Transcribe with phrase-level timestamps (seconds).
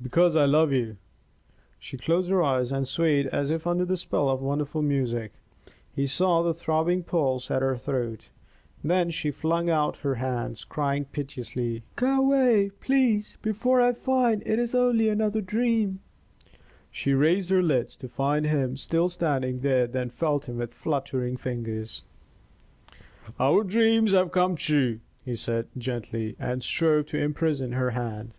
[0.00, 0.96] "Because I love you!"
[1.80, 5.32] She closed her eyes and swayed as if under the spell of wonderful music;
[5.92, 8.28] he saw the throbbing pulse at her throat.
[8.84, 14.60] Then she flung out her hands, crying, piteously: "Go away, please, before I find it
[14.60, 15.98] is only another dream."
[16.92, 21.36] She raised her lids to find him still standing there then felt him with fluttering
[21.36, 22.04] fingers.
[23.40, 28.30] "Our dreams have come true," he said, gently, and strove to imprison her hand.